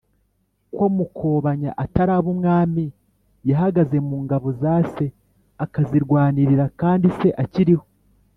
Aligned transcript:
ko 0.75 0.85
mukobanya 0.95 1.69
ataraba 1.83 2.27
umwami 2.33 2.85
yahagaze 3.49 3.97
mu 4.07 4.17
ngabo 4.23 4.47
za 4.61 4.75
se 4.93 5.05
akazirwanirira 5.65 6.65
kandi 6.79 7.07
se 7.17 7.27
akiriho 7.43 7.85